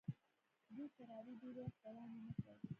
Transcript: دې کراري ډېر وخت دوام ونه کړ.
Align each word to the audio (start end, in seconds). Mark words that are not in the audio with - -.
دې 0.75 0.85
کراري 0.97 1.33
ډېر 1.41 1.55
وخت 1.63 1.77
دوام 1.83 2.09
ونه 2.13 2.33
کړ. 2.41 2.55